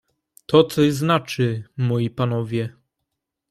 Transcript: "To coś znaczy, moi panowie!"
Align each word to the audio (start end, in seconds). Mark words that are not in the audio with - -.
"To 0.47 0.63
coś 0.63 0.93
znaczy, 0.93 1.63
moi 1.77 2.09
panowie!" 2.09 2.75